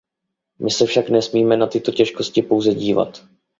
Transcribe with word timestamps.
My 0.59 0.71
se 0.71 0.85
však 0.85 1.09
nesmíme 1.09 1.57
na 1.57 1.67
tyto 1.67 1.91
těžkosti 1.91 2.41
pouze 2.41 2.73
dívat. 2.73 3.25